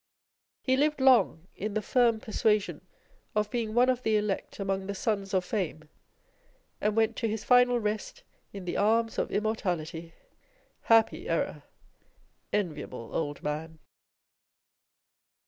He 0.63 0.77
lived 0.77 0.99
long 0.99 1.45
in 1.55 1.75
the 1.75 1.81
firm 1.83 2.19
persuasion 2.19 2.81
of 3.35 3.51
being 3.51 3.75
one 3.75 3.87
of 3.87 4.01
the 4.01 4.17
elect 4.17 4.59
among 4.59 4.87
the 4.87 4.95
sons 4.95 5.31
of 5.31 5.45
Fame, 5.45 5.89
and 6.81 6.95
went 6.95 7.15
to 7.17 7.27
his 7.27 7.43
final 7.43 7.79
rest 7.79 8.23
in 8.51 8.65
the 8.65 8.77
arms 8.77 9.19
of 9.19 9.29
Immortality! 9.31 10.15
Happy 10.85 11.29
error! 11.29 11.61
Enviable 12.51 13.11
old 13.13 13.43
man 13.43 13.77